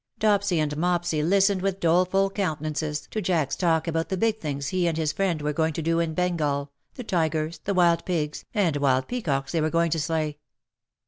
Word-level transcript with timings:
Dopsy 0.19 0.57
and 0.57 0.75
Mopsy 0.77 1.21
listened 1.21 1.61
with 1.61 1.79
doleful 1.79 2.31
counte 2.31 2.61
nances 2.61 3.07
to 3.11 3.21
Jack's 3.21 3.55
talk 3.55 3.87
about 3.87 4.09
the 4.09 4.17
big 4.17 4.39
things 4.39 4.69
he 4.69 4.87
and 4.87 4.97
his 4.97 5.11
friend 5.13 5.43
were 5.43 5.53
going 5.53 5.73
to 5.73 5.81
do 5.83 5.99
in 5.99 6.15
Bengal, 6.15 6.71
the 6.95 7.03
tigers, 7.03 7.59
the 7.65 7.75
wild 7.75 8.03
pigs, 8.03 8.43
and 8.51 8.75
wild 8.77 9.07
peacocks 9.07 9.51
they 9.51 9.61
were 9.61 9.69
going 9.69 9.91
to 9.91 9.99
slay. 9.99 10.39